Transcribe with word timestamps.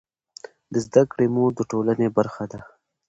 د 0.73 0.75
زده 0.85 1.01
کړې 1.11 1.25
مور 1.35 1.51
د 1.55 1.61
ټولنې 1.71 2.07
برخه 2.17 2.43
ده. 2.51 2.59